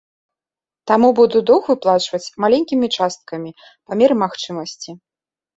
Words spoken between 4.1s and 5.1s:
магчымасці.